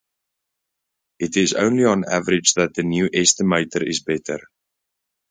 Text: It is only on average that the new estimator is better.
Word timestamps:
It 1.19 1.37
is 1.37 1.53
only 1.53 1.85
on 1.85 2.05
average 2.09 2.55
that 2.55 2.73
the 2.73 2.81
new 2.81 3.07
estimator 3.09 3.87
is 3.87 4.01
better. 4.01 4.39